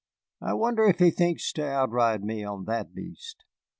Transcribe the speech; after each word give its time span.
"I 0.41 0.55
wonder 0.55 0.85
if 0.85 0.97
he 0.97 1.11
thinks 1.11 1.51
to 1.53 1.63
outride 1.63 2.23
me 2.23 2.43
on 2.43 2.65
that 2.65 2.91
beast? 2.95 3.45